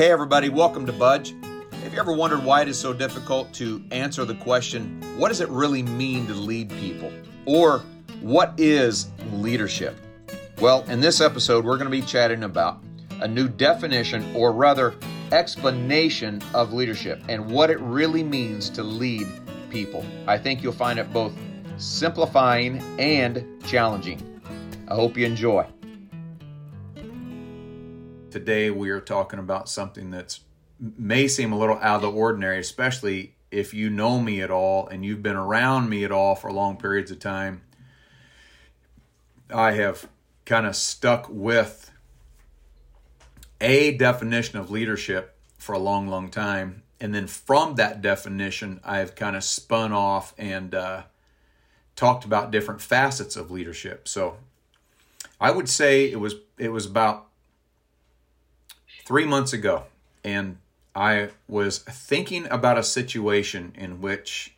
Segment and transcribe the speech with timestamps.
[0.00, 1.34] Hey, everybody, welcome to Budge.
[1.82, 5.42] Have you ever wondered why it is so difficult to answer the question, what does
[5.42, 7.12] it really mean to lead people?
[7.44, 7.80] Or
[8.22, 9.94] what is leadership?
[10.58, 12.82] Well, in this episode, we're going to be chatting about
[13.20, 14.94] a new definition, or rather,
[15.32, 19.26] explanation of leadership and what it really means to lead
[19.68, 20.02] people.
[20.26, 21.34] I think you'll find it both
[21.76, 24.40] simplifying and challenging.
[24.88, 25.66] I hope you enjoy.
[28.30, 30.40] Today, we are talking about something that's
[30.78, 34.86] may seem a little out of the ordinary, especially if you know me at all
[34.88, 37.62] and you've been around me at all for long periods of time.
[39.52, 40.08] I have
[40.46, 41.90] kind of stuck with
[43.60, 46.82] a definition of leadership for a long, long time.
[47.00, 51.02] And then from that definition, I've kind of spun off and uh,
[51.96, 54.06] talked about different facets of leadership.
[54.06, 54.36] So
[55.40, 57.29] I would say it was it was about
[59.10, 59.82] three months ago,
[60.22, 60.56] and
[60.94, 64.54] I was thinking about a situation in which,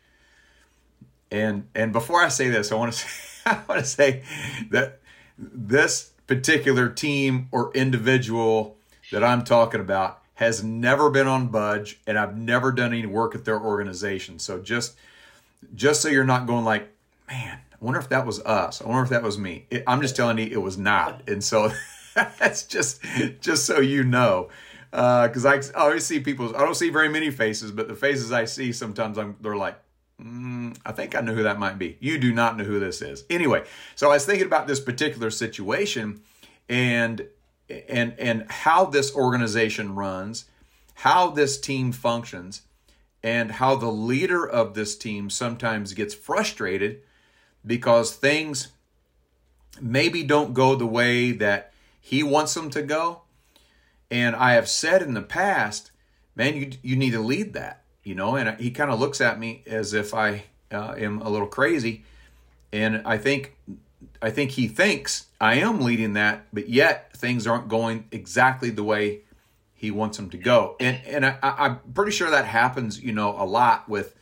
[1.30, 3.08] and and before I say this, I want to say,
[3.46, 4.22] I want to say
[4.70, 4.98] that
[5.38, 8.76] this particular team or individual
[9.10, 13.34] that I'm talking about has never been on Budge, and I've never done any work
[13.34, 14.38] at their organization.
[14.38, 14.98] So just
[15.74, 16.92] just so you're not going like,
[17.26, 18.82] man, I wonder if that was us.
[18.82, 19.64] I wonder if that was me.
[19.70, 21.22] It, I'm just telling you, it was not.
[21.26, 21.72] And so
[22.38, 23.00] that's just
[23.40, 24.48] just so you know
[24.92, 26.54] because uh, I always see people.
[26.54, 29.78] I don't see very many faces, but the faces I see sometimes I'm they're like,
[30.22, 31.96] mm, I think I know who that might be.
[31.98, 33.24] You do not know who this is.
[33.30, 36.20] Anyway, so I was thinking about this particular situation
[36.68, 37.26] and
[37.88, 40.44] and and how this organization runs,
[40.96, 42.60] how this team functions,
[43.22, 47.00] and how the leader of this team sometimes gets frustrated
[47.64, 48.68] because things
[49.80, 51.71] maybe don't go the way that
[52.02, 53.22] he wants them to go
[54.12, 55.90] and I have said in the past,
[56.36, 58.36] man, you you need to lead that, you know.
[58.36, 62.04] And he kind of looks at me as if I uh, am a little crazy,
[62.74, 63.56] and I think
[64.20, 68.84] I think he thinks I am leading that, but yet things aren't going exactly the
[68.84, 69.22] way
[69.74, 70.76] he wants them to go.
[70.78, 74.14] And and I, I'm pretty sure that happens, you know, a lot with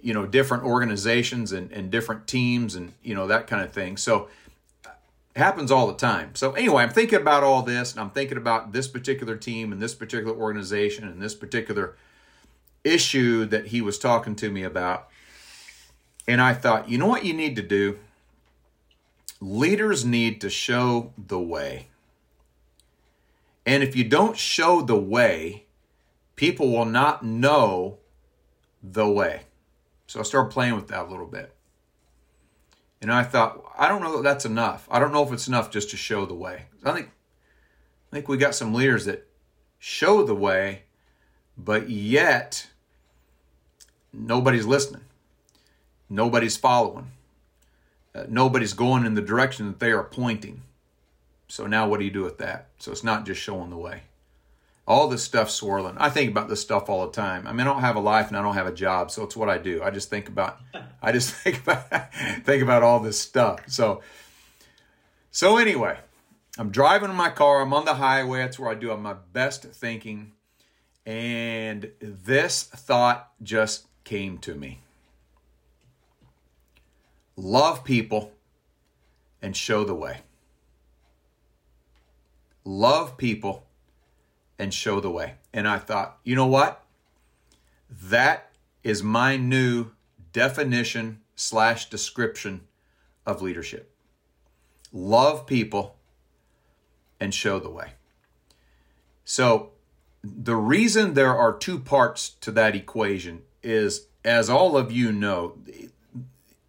[0.00, 3.98] you know different organizations and, and different teams and you know that kind of thing.
[3.98, 4.30] So
[5.36, 6.34] happens all the time.
[6.34, 9.80] So anyway, I'm thinking about all this and I'm thinking about this particular team and
[9.80, 11.96] this particular organization and this particular
[12.84, 15.08] issue that he was talking to me about.
[16.28, 17.98] And I thought, you know what you need to do?
[19.40, 21.88] Leaders need to show the way.
[23.64, 25.64] And if you don't show the way,
[26.36, 27.98] people will not know
[28.82, 29.42] the way.
[30.06, 31.54] So I started playing with that a little bit.
[33.00, 34.86] And I thought, I don't know that that's enough.
[34.88, 36.66] I don't know if it's enough just to show the way.
[36.84, 39.26] I think, I think we got some leaders that
[39.80, 40.84] show the way,
[41.58, 42.68] but yet
[44.12, 45.02] nobody's listening,
[46.08, 47.10] nobody's following,
[48.14, 50.62] uh, nobody's going in the direction that they are pointing.
[51.48, 52.68] So now, what do you do with that?
[52.78, 54.02] So it's not just showing the way
[54.86, 55.96] all this stuff swirling.
[55.98, 57.46] I think about this stuff all the time.
[57.46, 59.36] I mean, I don't have a life and I don't have a job, so it's
[59.36, 59.82] what I do.
[59.82, 60.58] I just think about,
[61.00, 62.12] I just think about,
[62.44, 63.60] think about all this stuff.
[63.68, 64.02] So,
[65.30, 65.98] so anyway,
[66.58, 67.62] I'm driving in my car.
[67.62, 68.40] I'm on the highway.
[68.40, 70.32] That's where I do my best thinking,
[71.06, 74.80] and this thought just came to me.
[77.36, 78.32] Love people
[79.40, 80.18] and show the way.
[82.64, 83.66] Love people
[84.62, 85.34] and show the way.
[85.52, 86.84] And I thought, you know what?
[87.90, 88.52] That
[88.84, 89.90] is my new
[90.32, 92.60] definition slash description
[93.26, 93.92] of leadership.
[94.92, 95.96] Love people
[97.18, 97.94] and show the way.
[99.24, 99.70] So,
[100.22, 105.58] the reason there are two parts to that equation is, as all of you know,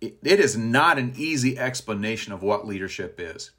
[0.01, 3.51] it is not an easy explanation of what leadership is.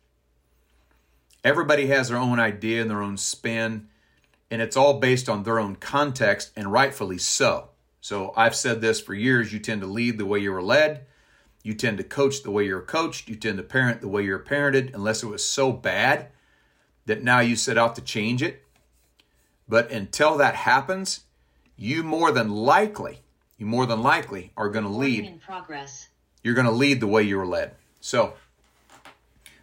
[1.44, 3.88] Everybody has their own idea and their own spin
[4.50, 7.70] and it's all based on their own context, and rightfully so.
[8.00, 11.06] So I've said this for years you tend to lead the way you were led,
[11.62, 14.38] you tend to coach the way you're coached, you tend to parent the way you're
[14.38, 16.28] parented, unless it was so bad
[17.06, 18.62] that now you set out to change it.
[19.66, 21.20] But until that happens,
[21.76, 23.20] you more than likely,
[23.56, 25.24] you more than likely are going to lead.
[25.24, 26.08] In progress.
[26.42, 27.72] You're going to lead the way you were led.
[28.00, 28.34] So,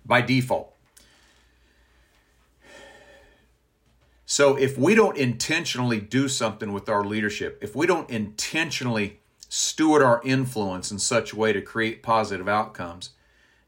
[0.04, 0.74] by default,
[4.31, 9.19] So if we don't intentionally do something with our leadership, if we don't intentionally
[9.50, 13.10] steward our influence in such a way to create positive outcomes,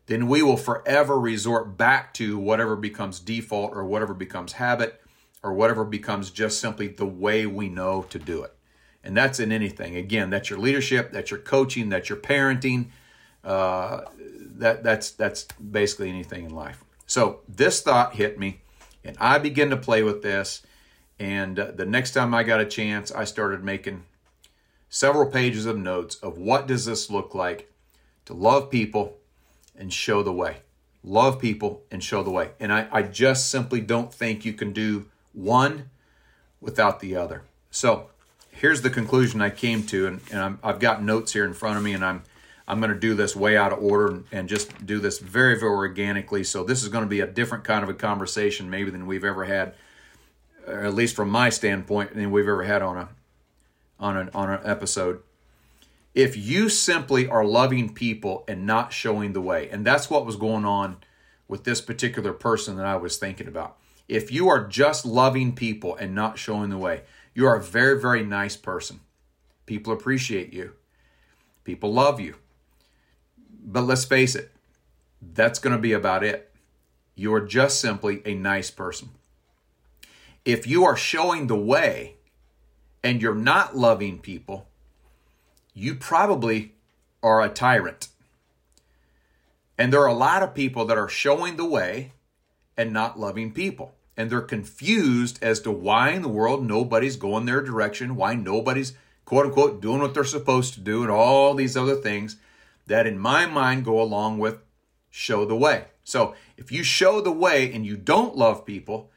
[0.05, 5.01] then we will forever resort back to whatever becomes default or whatever becomes habit
[5.43, 8.55] or whatever becomes just simply the way we know to do it.
[9.03, 9.97] And that's in anything.
[9.97, 12.85] Again, that's your leadership, that's your coaching, that's your parenting.
[13.43, 14.05] Uh,
[14.55, 16.85] that that's that's basically anything in life.
[17.05, 18.61] So this thought hit me,
[19.03, 20.61] and I began to play with this.
[21.19, 24.03] And uh, the next time I got a chance, I started making
[24.89, 27.71] several pages of notes of what does this look like
[28.25, 29.17] to love people
[29.75, 30.57] and show the way.
[31.03, 32.51] Love people and show the way.
[32.59, 35.89] And I, I just simply don't think you can do one
[36.61, 37.43] without the other.
[37.71, 38.09] So
[38.51, 41.77] here's the conclusion I came to, and, and i have got notes here in front
[41.77, 42.23] of me, and I'm
[42.67, 45.71] I'm going to do this way out of order and, just do this very very
[45.71, 46.43] organically.
[46.43, 49.25] So this is going to be a different kind of a conversation maybe than we've
[49.25, 49.73] ever had,
[50.67, 53.09] at least from my standpoint, than we've ever had on a
[53.99, 55.21] on an on an episode.
[56.13, 60.35] If you simply are loving people and not showing the way, and that's what was
[60.35, 60.97] going on
[61.47, 63.77] with this particular person that I was thinking about.
[64.07, 67.01] If you are just loving people and not showing the way,
[67.33, 68.99] you are a very, very nice person.
[69.65, 70.73] People appreciate you.
[71.63, 72.35] People love you.
[73.65, 74.51] But let's face it,
[75.21, 76.51] that's going to be about it.
[77.15, 79.09] You are just simply a nice person.
[80.45, 82.15] If you are showing the way
[83.03, 84.67] and you're not loving people,
[85.73, 86.73] you probably
[87.21, 88.09] are a tyrant.
[89.77, 92.11] And there are a lot of people that are showing the way
[92.77, 97.45] and not loving people and they're confused as to why in the world nobody's going
[97.45, 98.93] their direction, why nobody's
[99.25, 102.37] quote unquote doing what they're supposed to do, and all these other things
[102.87, 104.59] that, in my mind, go along with
[105.09, 105.85] show the way.
[106.03, 109.11] So if you show the way and you don't love people,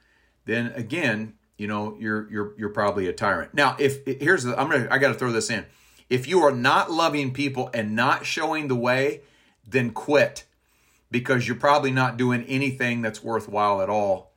[0.45, 3.55] then again, you know you're you're you're probably a tyrant.
[3.55, 5.67] Now, if here's the, I'm gonna I got to throw this in.
[6.09, 9.23] If you are not loving people and not showing the way,
[9.67, 10.45] then quit
[11.11, 14.33] because you're probably not doing anything that's worthwhile at all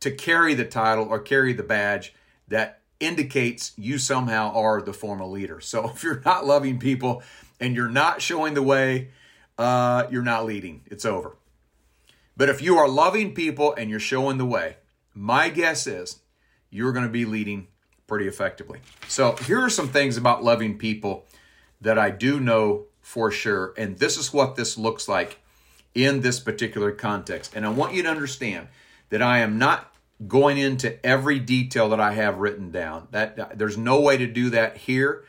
[0.00, 2.14] to carry the title or carry the badge
[2.48, 5.60] that indicates you somehow are the formal leader.
[5.60, 7.22] So if you're not loving people
[7.62, 9.10] and you're not showing the way,
[9.56, 10.82] uh, you're not leading.
[10.86, 11.36] It's over.
[12.36, 14.78] But if you are loving people and you're showing the way,
[15.14, 16.20] my guess is
[16.70, 17.68] you're going to be leading
[18.08, 18.80] pretty effectively.
[19.06, 21.24] So here are some things about loving people
[21.80, 23.74] that I do know for sure.
[23.78, 25.38] And this is what this looks like
[25.94, 27.54] in this particular context.
[27.54, 28.68] And I want you to understand
[29.10, 29.94] that I am not
[30.26, 33.06] going into every detail that I have written down.
[33.12, 35.24] That there's no way to do that here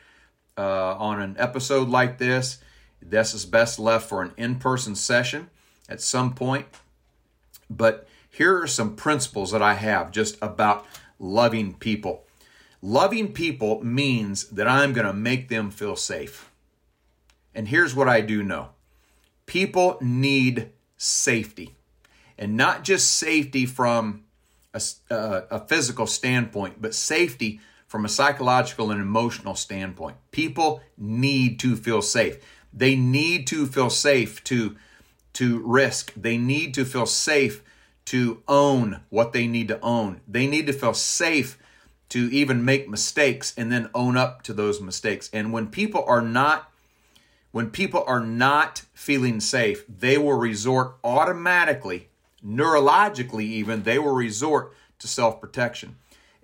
[0.56, 2.58] uh, on an episode like this.
[3.00, 5.50] This is best left for an in-person session
[5.88, 6.66] at some point.
[7.68, 10.86] But here are some principles that I have just about
[11.18, 12.24] loving people.
[12.82, 16.50] Loving people means that I'm going to make them feel safe.
[17.54, 18.70] And here's what I do know
[19.46, 21.74] people need safety.
[22.36, 24.24] And not just safety from
[24.74, 27.60] a, uh, a physical standpoint, but safety
[27.94, 30.16] from a psychological and emotional standpoint.
[30.32, 32.38] People need to feel safe.
[32.72, 34.74] They need to feel safe to
[35.34, 36.12] to risk.
[36.16, 37.62] They need to feel safe
[38.06, 40.22] to own what they need to own.
[40.26, 41.56] They need to feel safe
[42.08, 45.30] to even make mistakes and then own up to those mistakes.
[45.32, 46.72] And when people are not
[47.52, 52.08] when people are not feeling safe, they will resort automatically
[52.44, 55.94] neurologically, even, they will resort to self protection.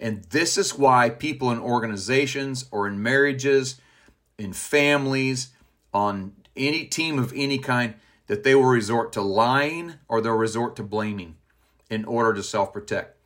[0.01, 3.81] And this is why people in organizations or in marriages,
[4.39, 5.51] in families,
[5.93, 7.95] on any team of any kind,
[8.27, 11.37] that they will resort to lying or they'll resort to blaming
[11.91, 13.17] in order to self protect.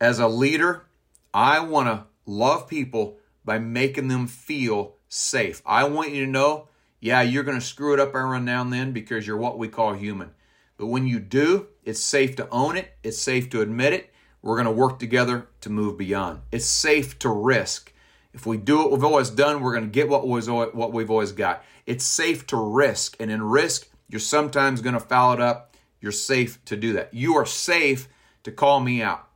[0.00, 0.86] As a leader,
[1.32, 5.62] I want to love people by making them feel safe.
[5.64, 6.68] I want you to know,
[7.00, 9.68] yeah, you're going to screw it up every now and then because you're what we
[9.68, 10.30] call human.
[10.76, 14.12] But when you do, it's safe to own it, it's safe to admit it.
[14.42, 16.40] We're going to work together to move beyond.
[16.50, 17.92] It's safe to risk.
[18.32, 21.10] If we do what we've always done, we're going to get what, was, what we've
[21.10, 21.62] always got.
[21.84, 23.16] It's safe to risk.
[23.20, 25.76] And in risk, you're sometimes going to foul it up.
[26.00, 27.12] You're safe to do that.
[27.12, 28.08] You are safe
[28.44, 29.28] to call me out.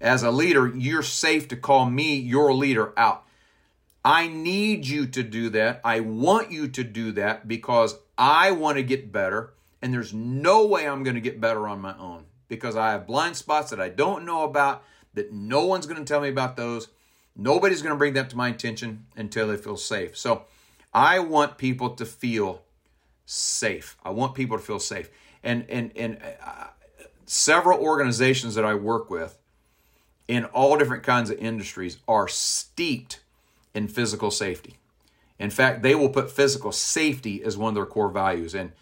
[0.00, 3.24] As a leader, you're safe to call me, your leader, out.
[4.04, 5.80] I need you to do that.
[5.84, 10.66] I want you to do that because I want to get better and there's no
[10.66, 13.80] way I'm going to get better on my own because I have blind spots that
[13.80, 14.82] I don't know about,
[15.14, 16.88] that no one's going to tell me about those.
[17.36, 20.16] Nobody's going to bring that to my attention until they feel safe.
[20.16, 20.44] So
[20.92, 22.62] I want people to feel
[23.26, 23.96] safe.
[24.04, 25.10] I want people to feel safe.
[25.44, 26.68] And and and uh,
[27.26, 29.38] several organizations that I work with
[30.26, 33.20] in all different kinds of industries are steeped
[33.74, 34.78] in physical safety.
[35.38, 38.54] In fact, they will put physical safety as one of their core values.
[38.54, 38.72] And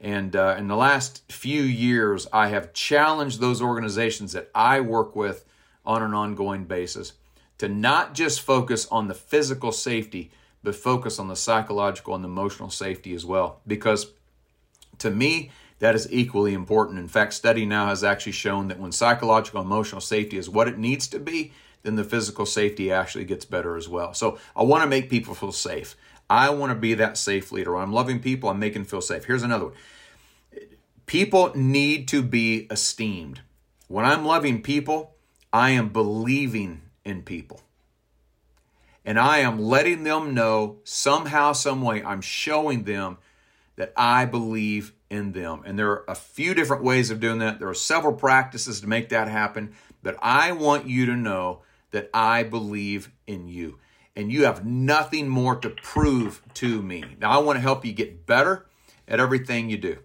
[0.00, 5.16] and uh, in the last few years, I have challenged those organizations that I work
[5.16, 5.44] with
[5.84, 7.14] on an ongoing basis,
[7.58, 10.30] to not just focus on the physical safety,
[10.62, 13.60] but focus on the psychological and emotional safety as well.
[13.66, 14.08] Because
[14.98, 16.98] to me, that is equally important.
[16.98, 20.78] In fact, study now has actually shown that when psychological emotional safety is what it
[20.78, 24.12] needs to be, then the physical safety actually gets better as well.
[24.12, 25.96] So I want to make people feel safe.
[26.28, 27.76] I want to be that safe leader.
[27.76, 29.24] I'm loving people, I'm making feel safe.
[29.24, 29.74] Here's another one.
[31.06, 33.40] People need to be esteemed.
[33.88, 35.14] When I'm loving people,
[35.52, 37.60] I am believing in people.
[39.04, 43.18] And I am letting them know somehow, some way, I'm showing them
[43.76, 45.62] that I believe in them.
[45.64, 47.60] And there are a few different ways of doing that.
[47.60, 49.74] There are several practices to make that happen.
[50.02, 53.78] But I want you to know that I believe in you.
[54.16, 57.04] And you have nothing more to prove to me.
[57.20, 58.66] Now, I want to help you get better
[59.06, 59.98] at everything you do.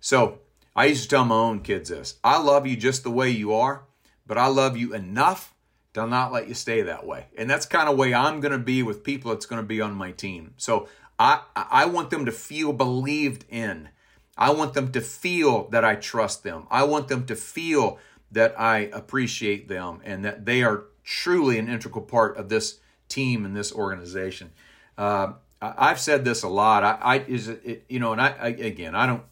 [0.00, 0.40] So,
[0.74, 3.54] I used to tell my own kids this I love you just the way you
[3.54, 3.84] are,
[4.26, 5.54] but I love you enough
[5.94, 7.26] to not let you stay that way.
[7.36, 9.80] And that's kind of way I'm going to be with people that's going to be
[9.80, 10.54] on my team.
[10.56, 13.90] So, I, I want them to feel believed in.
[14.38, 16.66] I want them to feel that I trust them.
[16.70, 17.98] I want them to feel
[18.32, 22.79] that I appreciate them and that they are truly an integral part of this
[23.10, 24.50] team and this organization.
[24.96, 26.82] Uh, I've said this a lot.
[26.82, 29.22] I, I is it, you know, and I, I again, I don't,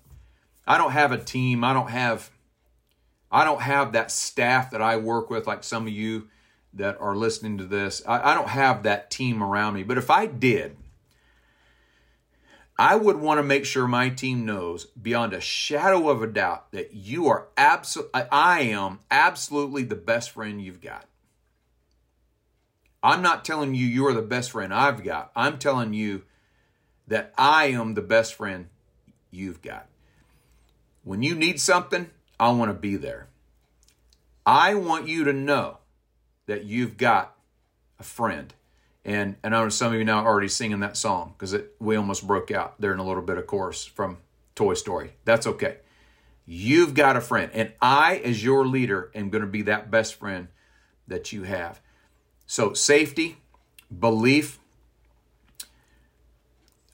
[0.67, 1.65] I don't have a team.
[1.65, 2.31] I don't have,
[3.33, 6.29] I don't have that staff that I work with, like some of you
[6.75, 8.03] that are listening to this.
[8.07, 9.85] I, I don't have that team around me.
[9.85, 10.77] But if I did,
[12.79, 16.71] I would want to make sure my team knows beyond a shadow of a doubt
[16.73, 21.07] that you are absolutely, I am absolutely the best friend you've got.
[23.03, 25.31] I'm not telling you you're the best friend I've got.
[25.37, 26.25] I'm telling you
[27.07, 28.69] that I am the best friend
[29.31, 29.87] you've got.
[31.05, 33.29] When you need something, I want to be there.
[34.45, 35.79] I want you to know
[36.47, 37.37] that you've got
[37.99, 38.53] a friend.
[39.05, 41.97] And, and I know some of you now are already singing that song because we
[41.97, 44.19] almost broke out there in a little bit of chorus from
[44.55, 45.13] Toy Story.
[45.25, 45.79] That's okay.
[46.45, 47.51] You've got a friend.
[47.55, 50.49] And I, as your leader, am going to be that best friend
[51.07, 51.81] that you have.
[52.51, 53.37] So, safety,
[53.97, 54.59] belief.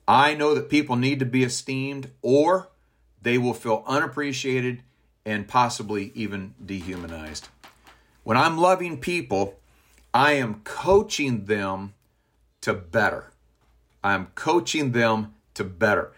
[0.07, 2.71] I know that people need to be esteemed or
[3.23, 4.83] they will feel unappreciated
[5.25, 7.49] and possibly even dehumanized.
[8.25, 9.61] When I'm loving people,
[10.13, 11.95] I am coaching them
[12.63, 13.31] to better.
[14.03, 16.13] I'm coaching them to better.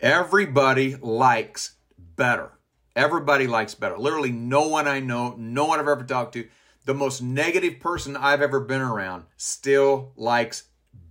[0.00, 1.72] Everybody likes
[2.16, 2.52] better.
[2.96, 3.98] Everybody likes better.
[3.98, 6.48] Literally, no one I know, no one I've ever talked to,
[6.84, 10.64] the most negative person I've ever been around still likes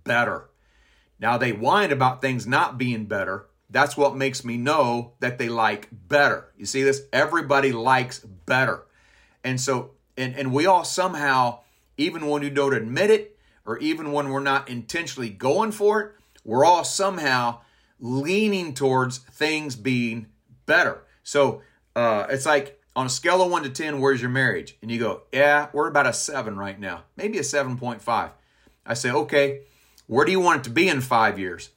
[0.04, 0.50] better.
[1.18, 3.46] Now, they whine about things not being better.
[3.70, 6.52] That's what makes me know that they like better.
[6.56, 7.02] You see this?
[7.12, 8.86] Everybody likes better.
[9.42, 11.60] And so, and, and we all somehow,
[11.96, 16.12] even when you don't admit it, or even when we're not intentionally going for it,
[16.44, 17.60] we're all somehow
[17.98, 20.26] leaning towards things being
[20.66, 21.02] better.
[21.22, 21.62] So
[21.96, 24.76] uh, it's like on a scale of one to 10, where's your marriage?
[24.80, 28.30] And you go, yeah, we're about a seven right now, maybe a 7.5.
[28.86, 29.62] I say, okay,
[30.06, 31.70] where do you want it to be in five years?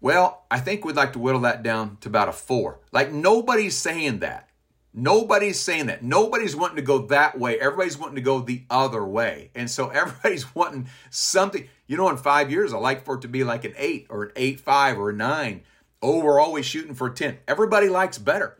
[0.00, 2.80] Well, I think we'd like to whittle that down to about a four.
[2.92, 4.48] Like nobody's saying that.
[4.94, 6.02] Nobody's saying that.
[6.02, 7.58] Nobody's wanting to go that way.
[7.58, 9.50] Everybody's wanting to go the other way.
[9.54, 11.68] And so everybody's wanting something.
[11.86, 14.24] You know, in five years, I like for it to be like an eight or
[14.24, 15.62] an eight, five or a nine.
[16.00, 17.38] Oh, we're always shooting for 10.
[17.48, 18.56] Everybody likes better.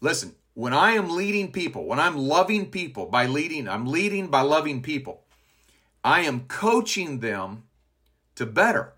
[0.00, 4.40] Listen, when I am leading people, when I'm loving people by leading, I'm leading by
[4.40, 5.24] loving people.
[6.02, 7.64] I am coaching them
[8.36, 8.94] to better.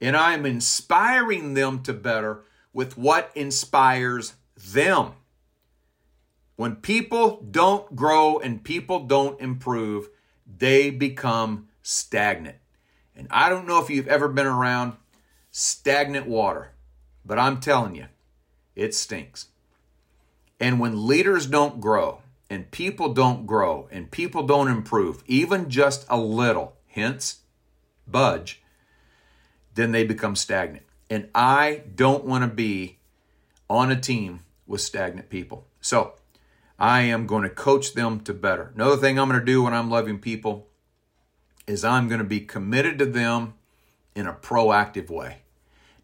[0.00, 5.14] And I am inspiring them to better with what inspires them.
[6.54, 10.08] When people don't grow and people don't improve,
[10.46, 12.58] they become stagnant.
[13.16, 14.92] And I don't know if you've ever been around
[15.50, 16.70] stagnant water,
[17.24, 18.06] but I'm telling you,
[18.76, 19.48] it stinks.
[20.64, 26.06] And when leaders don't grow and people don't grow and people don't improve, even just
[26.08, 27.40] a little, hence
[28.08, 28.62] budge,
[29.74, 30.86] then they become stagnant.
[31.10, 32.96] And I don't want to be
[33.68, 35.66] on a team with stagnant people.
[35.82, 36.14] So,
[36.78, 38.72] I am going to coach them to better.
[38.74, 40.68] Another thing I'm going to do when I'm loving people
[41.66, 43.52] is I'm going to be committed to them
[44.14, 45.42] in a proactive way.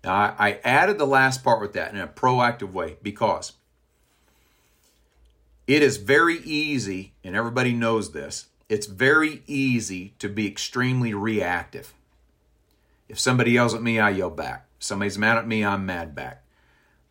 [0.05, 3.53] Now, I, added the last part with that in a proactive way because
[5.71, 11.95] it is very easy, and everybody knows this, it's very easy to be extremely reactive.
[13.09, 14.67] If somebody yells at me, I yell back.
[14.79, 16.43] If somebody's mad at me, I'm mad back.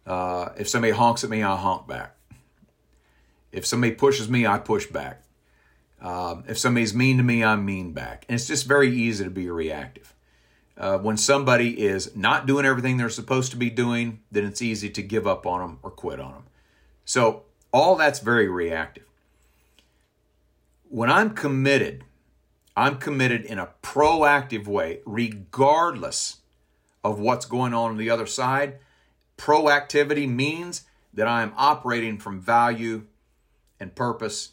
[0.06, 2.18] Uh, if somebody honks at me, I honk back.
[3.54, 5.24] If somebody pushes me, I push back.
[6.02, 8.26] Um, if somebody's mean to me, I'm mean back.
[8.28, 10.14] And it's just very easy to be reactive.
[10.78, 14.90] Uh, when somebody is not doing everything they're supposed to be doing, then it's easy
[14.90, 16.44] to give up on them or quit on them.
[17.06, 19.06] So, all that's very reactive.
[20.88, 22.04] When I'm committed,
[22.76, 26.38] I'm committed in a proactive way, regardless
[27.04, 28.78] of what's going on on the other side.
[29.38, 33.06] Proactivity means that I am operating from value
[33.80, 34.52] and purpose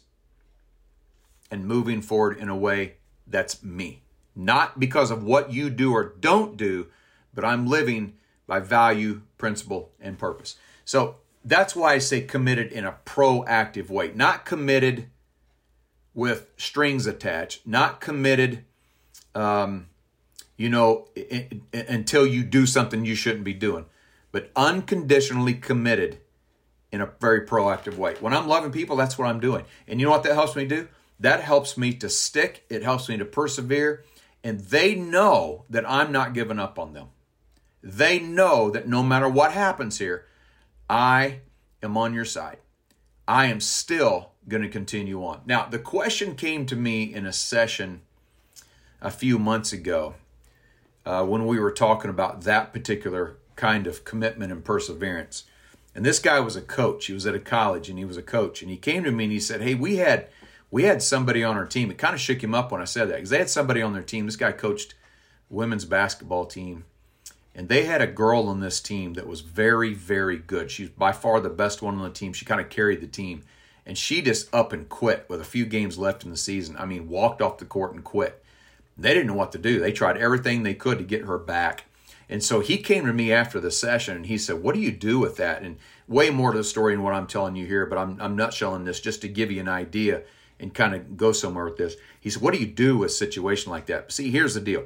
[1.51, 2.95] and moving forward in a way
[3.25, 4.01] that's me.
[4.35, 6.87] Not because of what you do or don't do,
[7.33, 8.13] but I'm living
[8.45, 10.55] by value, principle, and purpose.
[10.85, 11.15] So
[11.47, 15.09] that's why I say committed in a proactive way, not committed
[16.13, 18.65] with strings attached, not committed,
[19.33, 19.87] um,
[20.57, 21.07] you know,
[21.71, 23.85] until you do something you shouldn't be doing,
[24.31, 26.19] but unconditionally committed
[26.91, 28.15] in a very proactive way.
[28.19, 29.63] When I'm loving people, that's what I'm doing.
[29.87, 30.89] And you know what that helps me do?
[31.19, 34.03] That helps me to stick, it helps me to persevere,
[34.43, 37.07] and they know that I'm not giving up on them.
[37.81, 40.25] They know that no matter what happens here,
[40.89, 41.41] I
[41.83, 42.57] am on your side.
[43.27, 45.41] I am still going to continue on.
[45.45, 48.01] Now, the question came to me in a session
[49.01, 50.15] a few months ago
[51.05, 55.43] uh, when we were talking about that particular kind of commitment and perseverance.
[55.93, 57.07] And this guy was a coach.
[57.07, 58.61] He was at a college and he was a coach.
[58.61, 60.27] And he came to me and he said, Hey, we had
[60.69, 61.89] we had somebody on our team.
[61.89, 63.93] It kind of shook him up when I said that because they had somebody on
[63.93, 64.25] their team.
[64.25, 64.95] This guy coached
[65.49, 66.85] women's basketball team.
[67.57, 70.69] And they had a girl on this team that was very, very good.
[70.69, 72.31] She's by far the best one on the team.
[72.31, 73.43] She kind of carried the team.
[73.83, 76.75] And she just up and quit with a few games left in the season.
[76.77, 78.43] I mean, walked off the court and quit.
[78.95, 79.79] They didn't know what to do.
[79.79, 81.85] They tried everything they could to get her back.
[82.29, 84.91] And so he came to me after the session and he said, What do you
[84.91, 85.63] do with that?
[85.63, 88.37] And way more to the story than what I'm telling you here, but I'm, I'm
[88.37, 90.23] nutshelling this just to give you an idea
[90.59, 91.95] and kind of go somewhere with this.
[92.19, 94.11] He said, What do you do with a situation like that?
[94.11, 94.83] See, here's the deal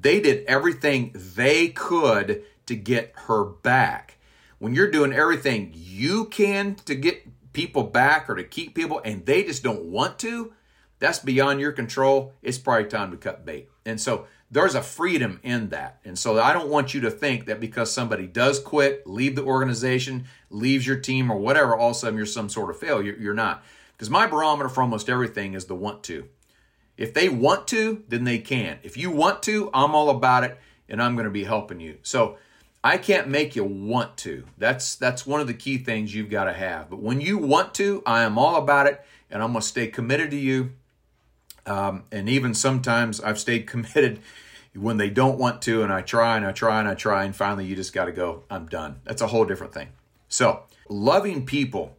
[0.00, 4.18] they did everything they could to get her back.
[4.58, 9.24] When you're doing everything you can to get people back or to keep people and
[9.26, 10.52] they just don't want to,
[10.98, 12.32] that's beyond your control.
[12.42, 13.68] It's probably time to cut bait.
[13.84, 15.98] And so there's a freedom in that.
[16.04, 19.44] And so I don't want you to think that because somebody does quit, leave the
[19.44, 23.16] organization, leaves your team or whatever, all of a sudden you're some sort of failure.
[23.18, 23.64] You're not.
[23.92, 26.28] Because my barometer for almost everything is the want to.
[26.96, 28.78] If they want to, then they can.
[28.82, 31.98] If you want to, I'm all about it and I'm going to be helping you.
[32.02, 32.36] So
[32.82, 34.44] I can't make you want to.
[34.58, 36.90] That's that's one of the key things you've got to have.
[36.90, 39.88] But when you want to, I am all about it and I'm going to stay
[39.88, 40.72] committed to you.
[41.66, 44.20] Um, and even sometimes I've stayed committed
[44.74, 47.34] when they don't want to, and I try and I try and I try, and
[47.34, 49.00] finally you just got to go, I'm done.
[49.04, 49.88] That's a whole different thing.
[50.28, 51.96] So, loving people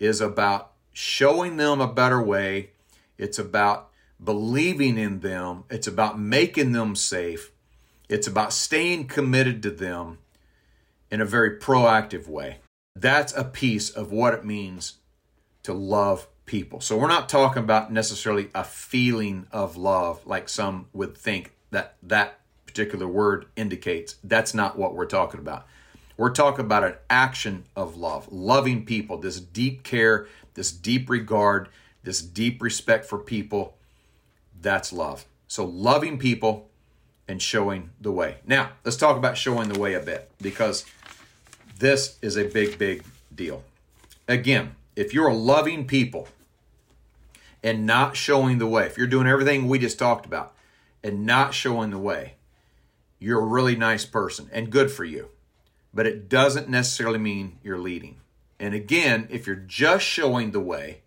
[0.00, 2.70] is about showing them a better way,
[3.18, 3.85] it's about
[4.22, 7.52] believing in them, it's about making them safe,
[8.08, 10.18] it's about staying committed to them
[11.10, 12.58] in a very proactive way.
[12.94, 14.94] That's a piece of what it means
[15.64, 16.80] to love people.
[16.80, 21.96] So we're not talking about necessarily a feeling of love like some would think that
[22.02, 24.16] that particular word indicates.
[24.22, 25.66] That's not what we're talking about.
[26.16, 31.68] We're talking about an action of love, loving people, this deep care, this deep regard,
[32.04, 33.76] this deep respect for people
[34.60, 35.26] that's love.
[35.48, 36.68] So loving people
[37.28, 38.36] and showing the way.
[38.46, 40.84] Now, let's talk about showing the way a bit because
[41.78, 43.64] this is a big, big deal.
[44.28, 46.28] Again, if you're loving people
[47.62, 50.54] and not showing the way, if you're doing everything we just talked about
[51.02, 52.34] and not showing the way,
[53.18, 55.28] you're a really nice person and good for you.
[55.92, 58.16] But it doesn't necessarily mean you're leading.
[58.58, 61.02] And again, if you're just showing the way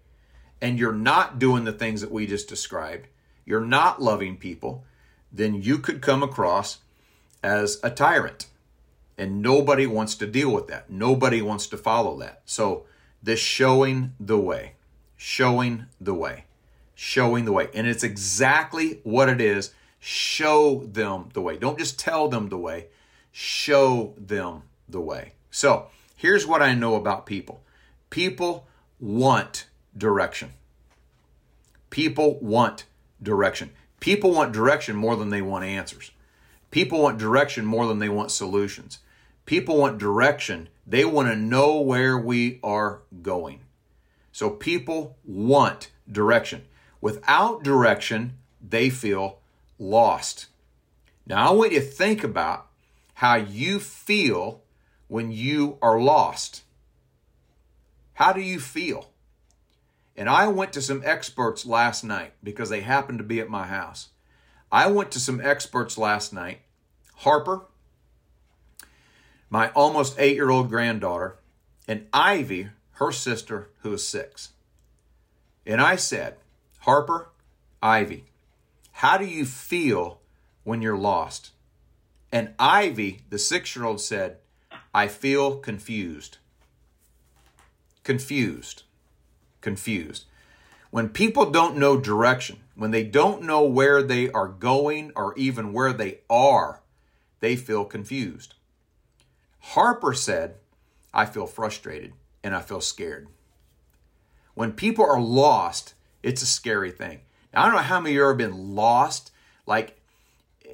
[0.61, 3.07] and you're not doing the things that we just described,
[3.49, 4.85] you're not loving people,
[5.31, 6.77] then you could come across
[7.41, 8.45] as a tyrant.
[9.17, 10.91] And nobody wants to deal with that.
[10.91, 12.43] Nobody wants to follow that.
[12.45, 12.85] So,
[13.23, 14.73] this showing the way,
[15.17, 16.45] showing the way,
[16.93, 17.69] showing the way.
[17.73, 19.73] And it's exactly what it is.
[19.99, 21.57] Show them the way.
[21.57, 22.87] Don't just tell them the way,
[23.31, 25.33] show them the way.
[25.49, 27.61] So, here's what I know about people
[28.11, 28.67] people
[28.99, 29.65] want
[29.97, 30.53] direction.
[31.89, 32.85] People want
[33.21, 33.71] direction.
[33.99, 36.11] People want direction more than they want answers.
[36.71, 38.99] People want direction more than they want solutions.
[39.45, 40.69] People want direction.
[40.85, 43.61] They want to know where we are going.
[44.31, 46.65] So people want direction.
[47.01, 49.39] Without direction, they feel
[49.77, 50.47] lost.
[51.25, 52.67] Now, I want you to think about
[53.15, 54.61] how you feel
[55.07, 56.63] when you are lost.
[58.13, 59.09] How do you feel?
[60.19, 63.65] And I went to some experts last night because they happened to be at my
[63.65, 64.09] house.
[64.69, 66.59] I went to some experts last night.
[67.15, 67.61] Harper,
[69.49, 71.37] my almost eight year old granddaughter,
[71.87, 74.49] and Ivy, her sister, who is six.
[75.65, 76.35] And I said,
[76.79, 77.29] Harper,
[77.81, 78.25] Ivy,
[78.91, 80.19] how do you feel
[80.65, 81.51] when you're lost?
[82.29, 84.39] And Ivy, the six year old, said,
[84.93, 86.39] I feel confused.
[88.03, 88.83] Confused.
[89.61, 90.25] Confused.
[90.91, 95.73] When people don't know direction, when they don't know where they are going or even
[95.73, 96.81] where they are,
[97.41, 98.55] they feel confused.
[99.59, 100.55] Harper said,
[101.13, 103.27] I feel frustrated and I feel scared.
[104.55, 105.93] When people are lost,
[106.23, 107.21] it's a scary thing.
[107.53, 109.31] Now, I don't know how many of you have been lost,
[109.65, 109.97] like,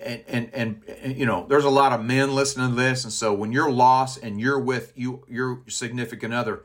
[0.02, 3.04] and, and, and, and, you know, there's a lot of men listening to this.
[3.04, 6.64] And so when you're lost and you're with you, your significant other,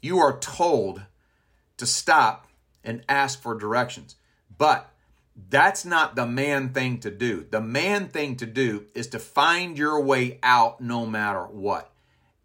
[0.00, 1.02] you are told
[1.76, 2.46] to stop
[2.82, 4.16] and ask for directions.
[4.56, 4.90] But
[5.48, 7.46] that's not the man thing to do.
[7.50, 11.90] The man thing to do is to find your way out no matter what.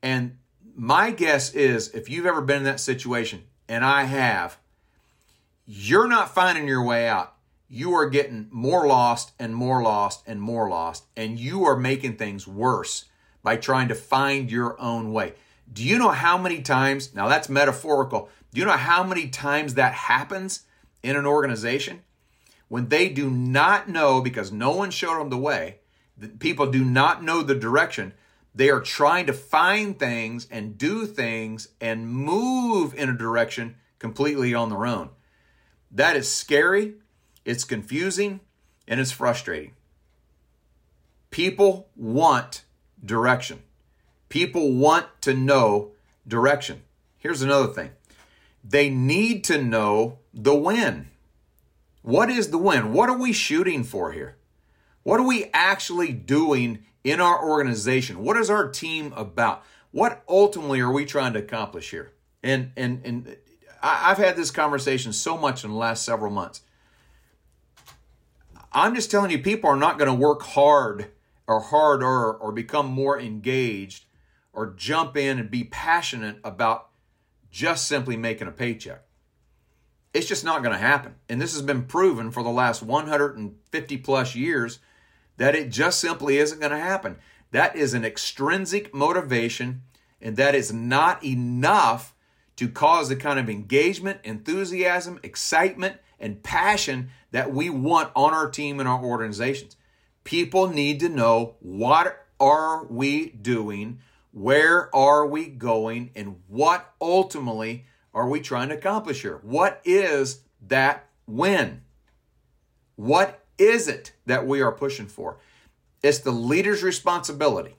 [0.02, 0.38] And
[0.76, 4.58] my guess is if you've ever been in that situation, and I have,
[5.66, 7.36] you're not finding your way out.
[7.68, 12.16] You are getting more lost and more lost and more lost, and you are making
[12.16, 13.06] things worse
[13.44, 15.34] by trying to find your own way.
[15.72, 19.76] Do you know how many times, now that's metaphorical, do you know how many times
[19.76, 20.64] that happens
[21.04, 22.02] in an organization?
[22.68, 25.80] When they do not know, because no one showed them the way,
[26.40, 28.14] people do not know the direction,
[28.54, 34.54] they are trying to find things and do things and move in a direction completely
[34.54, 35.10] on their own.
[35.92, 36.96] That is scary,
[37.46, 38.42] it's confusing,
[38.88, 39.74] and it's frustrating.
[41.32, 42.64] People want
[43.04, 43.64] direction.
[44.30, 45.92] People want to know
[46.28, 46.82] direction.
[47.18, 47.92] Here's another thing
[48.64, 51.08] they need to know the win.
[52.02, 52.94] What is the win?
[52.94, 54.38] What are we shooting for here?
[55.04, 58.24] What are we actually doing in our organization?
[58.24, 59.64] What is our team about?
[59.92, 62.14] What ultimately are we trying to accomplish here?
[62.44, 63.38] And and and
[63.82, 66.62] I've had this conversation so much in the last several months.
[68.72, 71.12] I'm just telling you, people are not going to work hard
[71.48, 74.06] or harder or become more engaged
[74.54, 76.89] or jump in and be passionate about
[77.52, 79.04] just simply making a paycheck.
[80.14, 81.16] It's just not going to happen.
[81.28, 84.80] And this has been proven for the last 150 plus years
[85.38, 87.18] that it just simply isn't going to happen.
[87.52, 89.84] That is an extrinsic motivation,
[90.22, 92.14] and that is not enough
[92.58, 98.50] to cause the kind of engagement, enthusiasm, excitement, and passion that we want on our
[98.50, 99.78] team and our organizations.
[100.24, 104.00] People need to know what are we doing,
[104.40, 109.40] where are we going, and what ultimately are we trying to accomplish here?
[109.42, 111.82] What is that win?
[112.96, 115.40] What is it that we are pushing for?
[116.02, 117.76] It's the leader's responsibility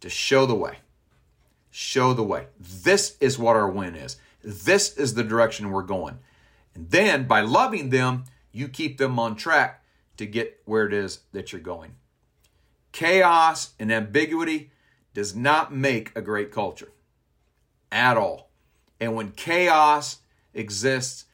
[0.00, 0.76] to show the way.
[1.70, 2.48] Show the way.
[2.60, 4.18] This is what our win is.
[4.44, 6.18] This is the direction we're going.
[6.74, 9.82] And then by loving them, you keep them on track
[10.18, 11.94] to get where it is that you're going.
[12.92, 14.71] Chaos and ambiguity
[15.14, 16.92] does not make a great culture
[17.90, 18.50] at all.
[19.00, 20.18] And when chaos
[20.54, 21.26] exists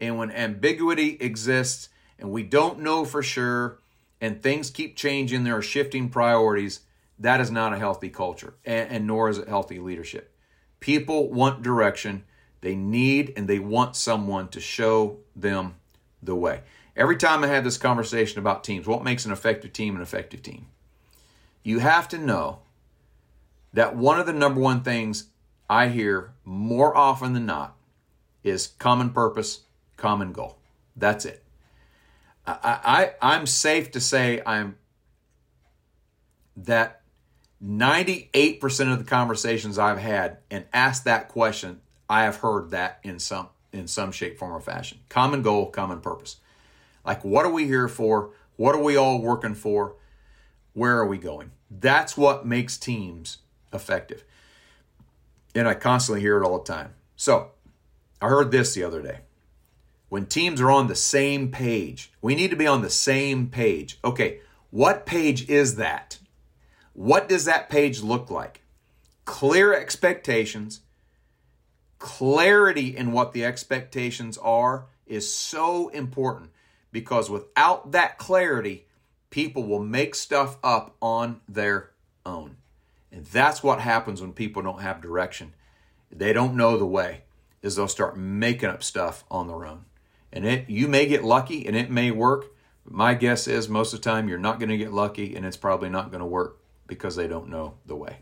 [0.00, 3.78] and when ambiguity exists and we don't know for sure
[4.20, 6.80] and things keep changing, there are shifting priorities,
[7.18, 10.34] that is not a healthy culture and, and nor is it healthy leadership.
[10.80, 12.24] People want direction.
[12.60, 15.74] They need and they want someone to show them
[16.22, 16.62] the way.
[16.96, 20.42] Every time I have this conversation about teams, what makes an effective team an effective
[20.42, 20.66] team?
[21.62, 22.60] You have to know
[23.76, 25.28] that one of the number one things
[25.68, 27.76] I hear more often than not
[28.42, 29.64] is common purpose,
[29.98, 30.56] common goal.
[30.96, 31.44] That's it.
[32.46, 32.80] I,
[33.20, 34.78] I I'm safe to say I'm
[36.56, 37.02] that
[37.62, 43.18] 98% of the conversations I've had and asked that question, I have heard that in
[43.18, 45.00] some in some shape, form, or fashion.
[45.10, 46.36] Common goal, common purpose.
[47.04, 48.30] Like what are we here for?
[48.56, 49.96] What are we all working for?
[50.72, 51.50] Where are we going?
[51.70, 53.38] That's what makes teams
[53.72, 54.24] effective.
[55.54, 56.94] And I constantly hear it all the time.
[57.16, 57.50] So
[58.20, 59.20] I heard this the other day.
[60.08, 63.98] When teams are on the same page, we need to be on the same page.
[64.04, 66.18] Okay, what page is that?
[66.92, 68.62] What does that page look like?
[69.24, 70.80] Clear expectations,
[71.98, 76.50] clarity in what the expectations are is so important
[76.92, 78.86] because without that clarity,
[79.30, 81.90] people will make stuff up on their
[82.24, 82.56] own.
[83.16, 85.54] And that's what happens when people don't have direction.
[86.12, 87.22] They don't know the way.
[87.62, 89.86] is they'll start making up stuff on their own.
[90.30, 92.52] And it you may get lucky and it may work.
[92.84, 95.46] But my guess is most of the time you're not going to get lucky and
[95.46, 98.18] it's probably not going to work because they don't know the way.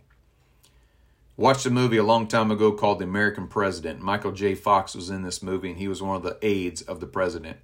[1.37, 4.01] Watched a movie a long time ago called The American President.
[4.01, 4.55] Michael J.
[4.55, 7.57] Fox was in this movie and he was one of the aides of the president.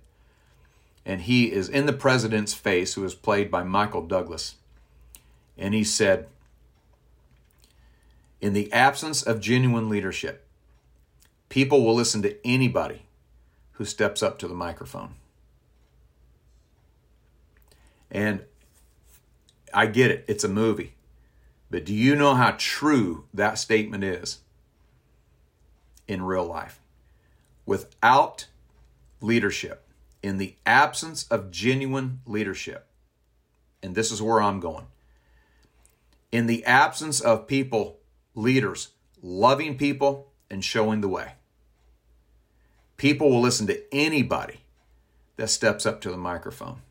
[1.07, 4.57] And he is in the president's face, who is played by Michael Douglas.
[5.57, 6.27] And he said,
[8.40, 10.46] In the absence of genuine leadership,
[11.48, 13.03] people will listen to anybody
[13.72, 15.14] who steps up to the microphone.
[18.11, 18.42] And
[19.72, 20.94] I get it, it's a movie.
[21.70, 24.40] But do you know how true that statement is
[26.09, 26.81] in real life?
[27.64, 28.46] Without
[29.20, 29.87] leadership,
[30.22, 32.87] in the absence of genuine leadership,
[33.83, 34.87] and this is where I'm going,
[36.33, 37.99] in the absence of people,
[38.35, 38.88] leaders,
[39.23, 41.33] loving people and showing the way,
[42.97, 44.61] people will listen to anybody
[45.37, 46.83] that steps up to the microphone.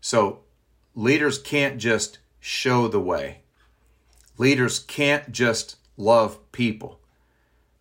[0.00, 0.40] So
[0.94, 3.42] leaders can't just show the way
[4.38, 6.98] Leaders can't just love people.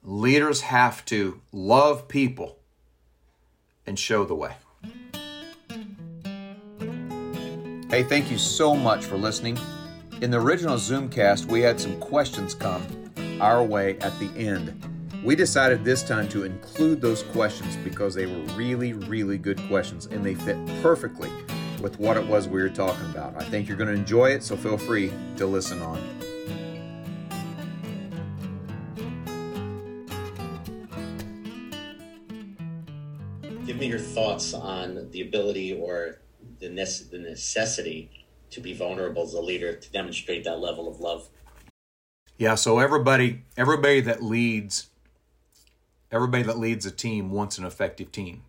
[0.04, 2.60] Leaders have to love people
[3.86, 4.54] and show the way.
[7.90, 9.58] Hey, thank you so much for listening.
[10.22, 12.86] In the original Zoomcast, we had some questions come
[13.40, 14.72] our way at the end.
[15.24, 20.06] We decided this time to include those questions because they were really, really good questions
[20.06, 21.32] and they fit perfectly
[21.82, 23.36] with what it was we were talking about.
[23.36, 26.00] I think you're going to enjoy it, so feel free to listen on.
[33.66, 36.20] Give me your thoughts on the ability or
[36.60, 38.21] the, necessity
[38.52, 41.30] to be vulnerable as a leader to demonstrate that level of love.
[42.38, 44.88] Yeah, so everybody everybody that leads
[46.12, 48.44] everybody that leads a team wants an effective team.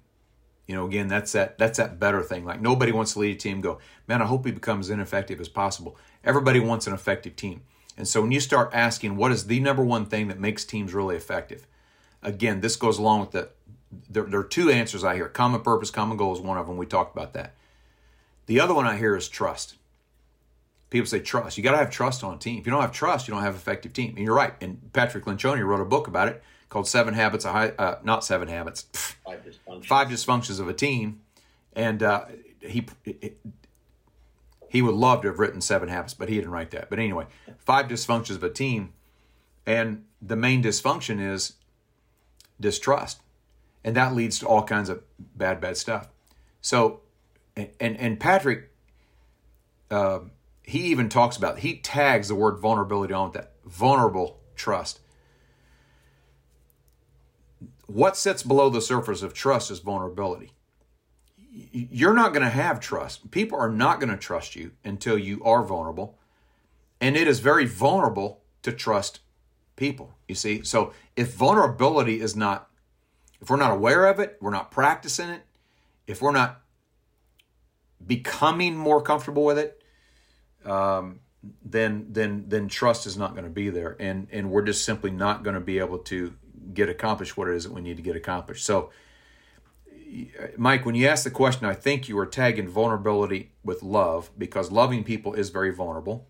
[0.66, 2.44] You know, again, that's that that's that better thing.
[2.44, 5.40] Like nobody wants to lead a team go, man, I hope he becomes as ineffective
[5.40, 5.96] as possible.
[6.24, 7.62] Everybody wants an effective team.
[7.96, 10.94] And so when you start asking what is the number one thing that makes teams
[10.94, 11.66] really effective,
[12.22, 13.50] again, this goes along with the
[14.08, 15.28] there, there are two answers I hear.
[15.28, 16.78] Common purpose, common goal is one of them.
[16.78, 17.54] We talked about that.
[18.46, 19.76] The other one I hear is trust.
[20.92, 21.56] People say trust.
[21.56, 22.60] You got to have trust on a team.
[22.60, 24.10] If you don't have trust, you don't have an effective team.
[24.10, 24.54] And you're right.
[24.60, 28.24] And Patrick Lencioni wrote a book about it called Seven Habits of High, uh, not
[28.24, 28.82] Seven Habits,
[29.24, 29.86] five dysfunctions.
[29.86, 31.20] five dysfunctions of a team.
[31.74, 32.26] And uh,
[32.60, 32.86] he
[34.68, 36.90] he would love to have written Seven Habits, but he didn't write that.
[36.90, 37.26] But anyway,
[37.58, 38.92] five dysfunctions of a team,
[39.66, 41.54] and the main dysfunction is
[42.60, 43.20] distrust
[43.84, 46.08] and that leads to all kinds of bad, bad stuff.
[46.60, 47.00] So,
[47.56, 48.70] and and Patrick,
[49.90, 50.20] uh,
[50.62, 55.00] he even talks about he tags the word vulnerability on with that vulnerable trust.
[57.86, 60.52] What sits below the surface of trust is vulnerability.
[61.50, 63.30] You're not going to have trust.
[63.30, 66.18] People are not going to trust you until you are vulnerable.
[67.00, 69.20] And it is very vulnerable to trust
[69.76, 70.62] people, you see.
[70.62, 72.70] So if vulnerability is not
[73.42, 75.42] if we're not aware of it, we're not practicing it,
[76.06, 76.60] if we're not
[78.06, 79.81] becoming more comfortable with it,
[80.64, 81.20] um,
[81.64, 85.10] then then then trust is not going to be there, and and we're just simply
[85.10, 86.34] not going to be able to
[86.72, 88.64] get accomplished what it is that we need to get accomplished.
[88.64, 88.90] So,
[90.56, 94.70] Mike, when you ask the question, I think you are tagging vulnerability with love because
[94.70, 96.26] loving people is very vulnerable.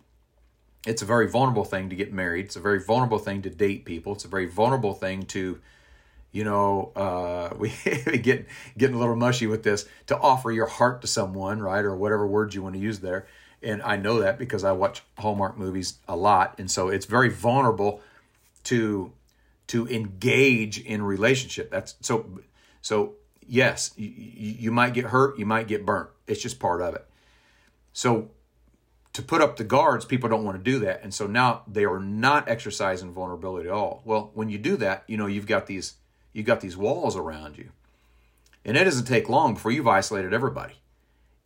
[0.87, 2.47] It's a very vulnerable thing to get married.
[2.47, 4.15] It's a very vulnerable thing to date people.
[4.15, 5.61] It's a very vulnerable thing to
[6.33, 7.73] you know, uh, we
[8.23, 11.95] get getting a little mushy with this to offer your heart to someone, right, or
[11.95, 13.27] whatever words you want to use there.
[13.63, 17.29] And I know that because I watch Hallmark movies a lot, and so it's very
[17.29, 18.01] vulnerable
[18.65, 19.13] to
[19.69, 21.71] to engage in relationship.
[21.71, 22.41] That's so
[22.81, 23.15] so.
[23.45, 26.09] Yes, you, you might get hurt, you might get burnt.
[26.29, 27.05] It's just part of it.
[27.93, 28.31] So
[29.13, 31.03] to put up the guards, people don't want to do that.
[31.03, 34.01] And so now they are not exercising vulnerability at all.
[34.05, 35.95] Well, when you do that, you know, you've got these
[36.33, 37.71] You've got these walls around you.
[38.65, 40.75] And it doesn't take long before you've isolated everybody.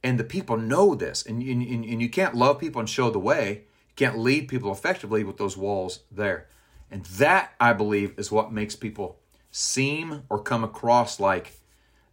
[0.06, 1.26] And the people know this.
[1.26, 3.64] And, and, and you can't love people and show the way.
[3.88, 6.46] You can't lead people effectively with those walls there.
[6.92, 9.18] And that, I believe, is what makes people
[9.50, 11.58] seem or come across like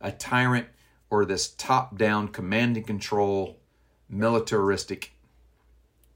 [0.02, 0.70] a tyrant
[1.12, 3.60] or this top down command and control
[4.10, 5.12] militaristic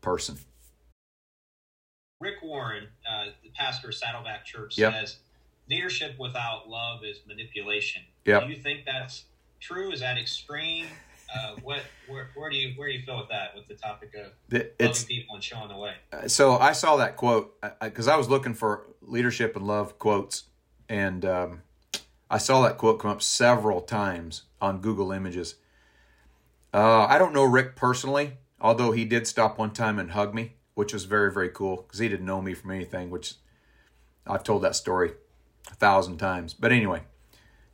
[0.01, 0.39] person.
[2.19, 4.93] Rick Warren, uh, the pastor of Saddleback Church, yep.
[4.93, 5.17] says
[5.69, 8.01] leadership without love is manipulation.
[8.25, 8.45] Yep.
[8.45, 9.25] Do you think that's
[9.59, 9.91] true?
[9.91, 10.87] Is that extreme?
[11.33, 14.13] Uh, what where, where, do you where do you feel with that with the topic
[14.15, 14.31] of
[14.79, 15.93] it's, loving people and showing the way?
[16.13, 19.99] Uh, so I saw that quote because I, I, was looking for leadership and love
[19.99, 20.43] quotes,
[20.87, 21.61] and um,
[22.29, 25.55] I saw that quote come up several times on Google Images.
[26.73, 30.53] Uh, I don't know Rick personally, although he did stop one time and hug me,
[30.75, 33.35] which was very, very cool because he didn't know me from anything, which
[34.25, 35.13] I've told that story
[35.71, 36.53] a thousand times.
[36.53, 37.03] But anyway,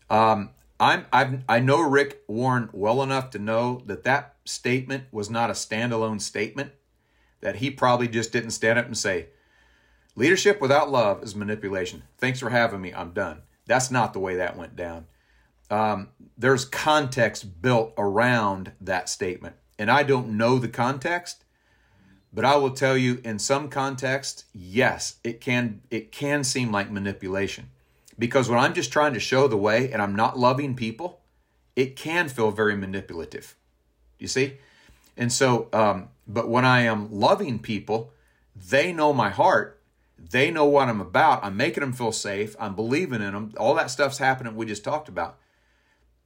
[0.10, 0.52] um,
[0.84, 5.50] I'm I've, I know Rick Warren well enough to know that that statement was not
[5.50, 6.74] a standalone statement.
[7.40, 9.28] That he probably just didn't stand up and say,
[10.16, 12.94] "Leadership without love is manipulation." Thanks for having me.
[12.94, 13.44] I'm done.
[13.66, 15.08] That's not the way that went down.
[15.70, 21.46] Um, there's context built around that statement, and I don't know the context,
[22.34, 26.92] but I will tell you, in some context, yes, it can it can seem like
[26.92, 27.70] manipulation.
[28.18, 31.22] Because when I'm just trying to show the way and I'm not loving people,
[31.76, 33.56] it can feel very manipulative.
[34.20, 34.58] You see?
[35.18, 38.14] And so, um, but when I am loving people,
[38.56, 39.82] they know my heart.
[40.18, 41.44] They know what I'm about.
[41.44, 42.56] I'm making them feel safe.
[42.60, 43.54] I'm believing in them.
[43.58, 45.38] All that stuff's happening we just talked about.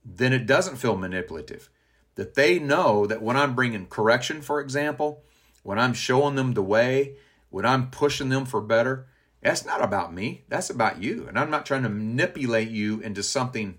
[0.06, 1.70] Then it doesn't feel manipulative.
[2.16, 5.24] That they know that when I'm bringing correction, for example,
[5.64, 7.16] when I'm showing them the way,
[7.50, 9.08] when I'm pushing them for better,
[9.42, 10.44] that's not about me.
[10.50, 11.28] That's about you.
[11.28, 13.78] And I'm not trying to manipulate you into something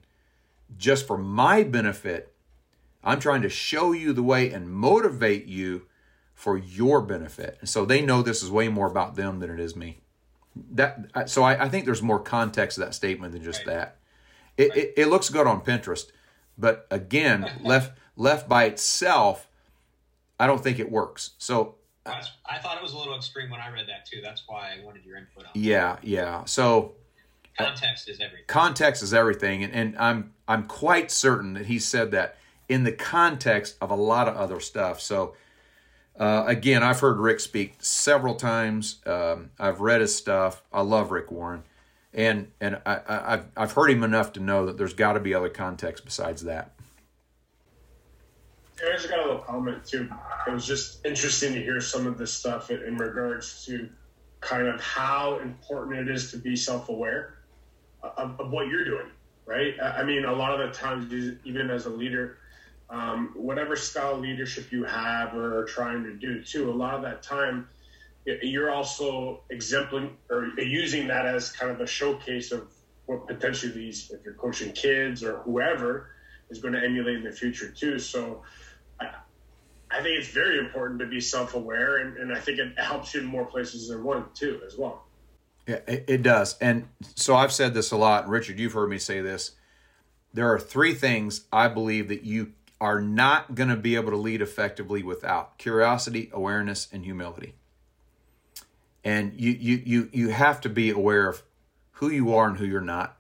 [0.77, 2.33] just for my benefit.
[3.03, 5.87] I'm trying to show you the way and motivate you
[6.35, 7.57] for your benefit.
[7.61, 10.01] And so they know this is way more about them than it is me.
[10.73, 13.75] That so I, I think there's more context to that statement than just right.
[13.75, 13.97] that.
[14.57, 14.79] It, right.
[14.79, 16.11] it, it looks good on Pinterest,
[16.57, 19.49] but again, left left by itself,
[20.39, 21.33] I don't think it works.
[21.39, 21.77] So
[22.47, 24.21] I thought it was a little extreme when I read that too.
[24.23, 25.51] That's why I wanted your input on.
[25.55, 26.45] Yeah, yeah.
[26.45, 26.95] So
[27.59, 28.45] context is everything.
[28.47, 32.37] Context is everything, and, and I'm I'm quite certain that he said that
[32.69, 35.01] in the context of a lot of other stuff.
[35.01, 35.35] So.
[36.19, 38.97] Uh, again, I've heard Rick speak several times.
[39.07, 40.65] Um, I've read his stuff.
[40.73, 41.63] I love Rick Warren,
[42.13, 45.33] and and I, have I've heard him enough to know that there's got to be
[45.33, 46.73] other context besides that.
[48.87, 50.09] I just got a little comment too.
[50.47, 53.89] It was just interesting to hear some of this stuff in, regards to
[54.41, 57.39] kind of how important it is to be self-aware
[58.03, 59.11] of, of, what you're doing,
[59.47, 59.75] right?
[59.83, 61.13] I mean, a lot of the times,
[61.45, 62.39] even as a leader,
[62.89, 66.95] um, whatever style of leadership you have or are trying to do too, a lot
[66.95, 67.69] of that time,
[68.25, 72.71] you're also exempling or using that as kind of a showcase of
[73.07, 76.11] what potentially these, if you're coaching kids or whoever,
[76.51, 77.99] is going to emulate in the future too.
[77.99, 78.43] So
[79.91, 83.15] I think it's very important to be self aware, and, and I think it helps
[83.15, 85.05] you in more places than one, too, as well.
[85.67, 86.57] Yeah, it, does.
[86.59, 88.27] And so I've said this a lot.
[88.27, 89.53] Richard, you've heard me say this.
[90.33, 94.17] There are three things I believe that you are not going to be able to
[94.17, 97.55] lead effectively without curiosity, awareness, and humility.
[99.05, 101.43] And you, you, you, you have to be aware of
[101.93, 103.17] who you are and who you're not.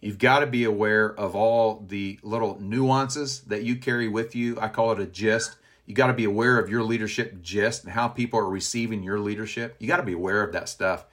[0.00, 4.58] You've got to be aware of all the little nuances that you carry with you.
[4.60, 5.56] I call it a gist
[5.90, 9.18] you got to be aware of your leadership gist and how people are receiving your
[9.18, 9.74] leadership.
[9.80, 11.04] You got to be aware of that stuff.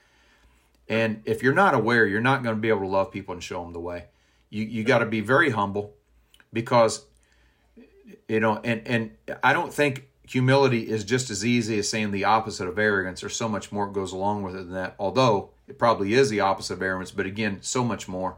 [0.88, 3.44] And if you're not aware, you're not going to be able to love people and
[3.44, 4.06] show them the way.
[4.52, 5.96] You you got to be very humble
[6.54, 7.06] because
[8.28, 9.12] you know and and
[9.44, 13.22] I don't think humility is just as easy as saying the opposite of arrogance.
[13.22, 14.94] There's so much more that goes along with it than that.
[15.00, 18.38] Although it probably is the opposite of arrogance, but again, so much more.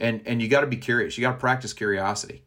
[0.00, 1.16] And and you got to be curious.
[1.16, 2.42] You got to practice curiosity.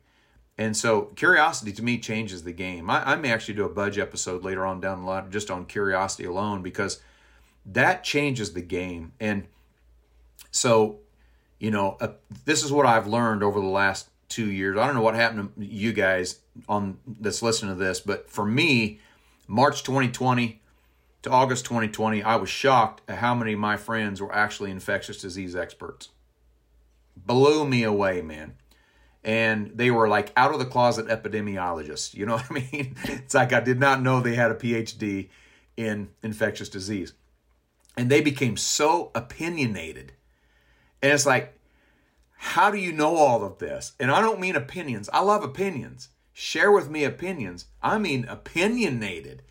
[0.58, 2.89] And so curiosity to me changes the game.
[2.89, 5.66] I, I, may actually do a budge episode later on down the line just on
[5.66, 7.02] curiosity alone because
[7.66, 9.13] that changes the game.
[9.20, 9.48] And
[10.52, 11.00] so,
[11.60, 12.10] you know, uh,
[12.46, 14.78] this is what I've learned over the last two years.
[14.78, 16.39] I don't know what happened to you guys
[16.70, 19.00] on that's listening to this, but for me,
[19.48, 20.62] March 2020
[21.24, 25.20] to August 2020, I was shocked at how many of my friends were actually infectious
[25.20, 26.10] disease experts.
[27.16, 28.56] Blew me away, man
[29.23, 32.13] and they were like out of the closet epidemiologists.
[32.13, 32.95] You know what I mean?
[33.03, 35.29] It's like I did not know they had a PhD
[35.77, 37.13] in infectious disease.
[37.95, 40.13] And they became so opinionated.
[41.01, 41.57] And it's like,
[42.38, 43.93] how do you know all of this?
[43.99, 45.09] And I don't mean opinions.
[45.13, 46.09] I love opinions.
[46.34, 47.65] Share with me opinions.
[47.82, 49.43] I mean opinionated.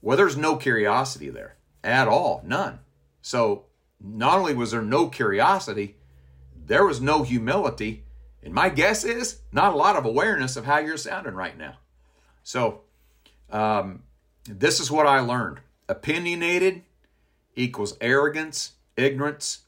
[0.00, 2.80] Well, there's no curiosity there at all, none.
[3.20, 3.66] So
[4.00, 5.96] not only was there no curiosity,
[6.56, 8.04] there was no humility
[8.42, 11.74] and my guess is not a lot of awareness of how you're sounding right now.
[12.42, 12.82] So,
[13.50, 14.02] um,
[14.44, 16.82] this is what I learned opinionated
[17.54, 19.60] equals arrogance, ignorance,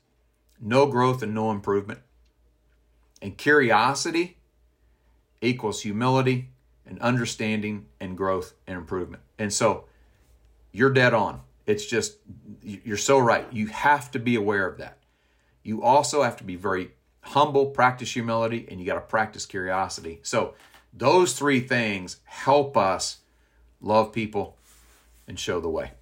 [0.61, 2.01] no growth, and no improvement.
[3.21, 4.39] And curiosity
[5.41, 6.49] equals humility
[6.87, 9.23] and understanding and growth and improvement.
[9.39, 9.85] And so,
[10.73, 11.43] you're dead on.
[11.67, 12.17] It's just,
[12.63, 13.47] you're so right.
[13.53, 14.99] You have to be aware of that.
[15.63, 16.93] You also have to be very
[17.23, 20.21] humble, practice humility, and you got to practice curiosity.
[20.23, 20.55] So
[20.93, 23.19] those three things help us
[23.81, 24.59] love people
[25.27, 25.93] and show the way.